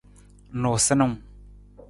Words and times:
Nuusanung. 0.61 1.15